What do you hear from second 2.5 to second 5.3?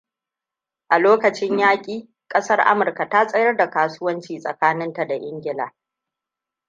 Amurka ta tsayar da kasuwanci tsakaninta da